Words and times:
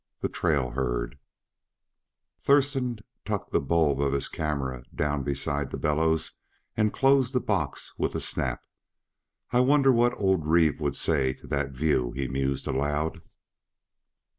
THE 0.21 0.29
TRAIL 0.29 0.71
HERD 0.71 1.19
Thurston 2.41 2.97
tucked 3.23 3.51
the 3.51 3.61
bulb 3.61 4.01
of 4.01 4.13
his 4.13 4.29
camera 4.29 4.83
down 4.95 5.21
beside 5.21 5.69
the 5.69 5.77
bellows 5.77 6.39
and 6.75 6.91
closed 6.91 7.33
the 7.33 7.39
box 7.39 7.93
with 7.99 8.15
a 8.15 8.19
snap. 8.19 8.63
"I 9.51 9.59
wonder 9.59 9.91
what 9.91 10.17
old 10.19 10.47
Reeve 10.47 10.79
would 10.81 10.95
say 10.95 11.33
to 11.33 11.45
that 11.45 11.73
view," 11.73 12.13
he 12.13 12.27
mused 12.27 12.65
aloud. 12.65 13.21